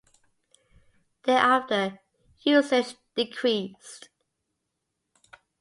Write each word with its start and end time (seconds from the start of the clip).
Thereafter, 1.25 1.99
usage 2.43 2.95
decreased. 3.15 4.09